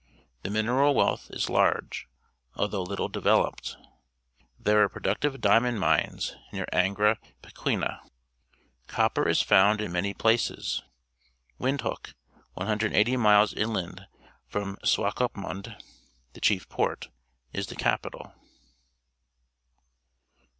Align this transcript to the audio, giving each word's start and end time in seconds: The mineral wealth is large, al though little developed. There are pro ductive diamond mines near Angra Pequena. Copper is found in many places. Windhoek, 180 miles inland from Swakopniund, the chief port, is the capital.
The 0.41 0.49
mineral 0.49 0.95
wealth 0.95 1.29
is 1.29 1.47
large, 1.47 2.07
al 2.57 2.67
though 2.69 2.81
little 2.81 3.07
developed. 3.07 3.77
There 4.59 4.81
are 4.81 4.89
pro 4.89 4.99
ductive 5.03 5.39
diamond 5.39 5.79
mines 5.79 6.35
near 6.51 6.65
Angra 6.73 7.17
Pequena. 7.43 8.01
Copper 8.87 9.27
is 9.29 9.43
found 9.43 9.79
in 9.79 9.91
many 9.91 10.15
places. 10.15 10.81
Windhoek, 11.59 12.15
180 12.53 13.15
miles 13.17 13.53
inland 13.53 14.07
from 14.47 14.77
Swakopniund, 14.83 15.79
the 16.33 16.41
chief 16.41 16.67
port, 16.67 17.09
is 17.53 17.67
the 17.67 17.75
capital. 17.75 18.33